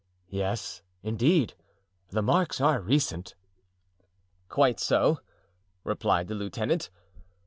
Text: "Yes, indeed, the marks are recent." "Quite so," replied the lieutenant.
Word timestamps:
"Yes, 0.31 0.81
indeed, 1.03 1.53
the 2.09 2.23
marks 2.23 2.59
are 2.59 2.81
recent." 2.81 3.35
"Quite 4.49 4.79
so," 4.79 5.19
replied 5.83 6.27
the 6.27 6.33
lieutenant. 6.33 6.89